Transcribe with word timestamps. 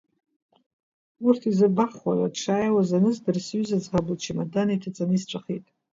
Урҭ 1.27 1.41
изырбахуада, 1.49 2.27
дшааиуаз 2.33 2.89
аныздыр, 2.97 3.37
сҩыза 3.45 3.77
ӡӷаб 3.83 4.07
лчамадан 4.13 4.67
иҭаҵаны 4.75 5.13
исҵәахит… 5.15 5.65